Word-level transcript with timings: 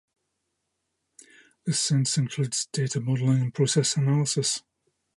This 1.63 1.79
sense 1.79 2.17
includes 2.17 2.65
data 2.71 2.99
modeling 2.99 3.39
and 3.39 3.53
process 3.53 3.95
analysis. 3.97 4.63